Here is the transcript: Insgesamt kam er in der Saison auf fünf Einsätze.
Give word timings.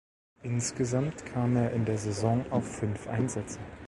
Insgesamt 0.41 1.27
kam 1.27 1.55
er 1.55 1.73
in 1.73 1.85
der 1.85 1.99
Saison 1.99 2.43
auf 2.51 2.77
fünf 2.79 3.07
Einsätze. 3.07 3.59